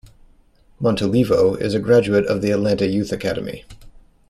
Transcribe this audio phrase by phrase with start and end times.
[0.81, 3.65] Montolivo is a graduate of the Atalanta youth academy.